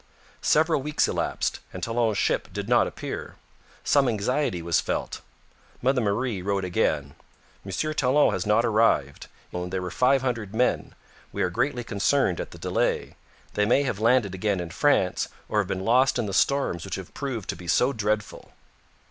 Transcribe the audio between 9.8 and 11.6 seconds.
were five hundred men. We are